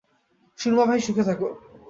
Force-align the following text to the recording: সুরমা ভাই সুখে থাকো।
সুরমা 0.59 0.83
ভাই 0.89 0.99
সুখে 1.05 1.23
থাকো। 1.29 1.47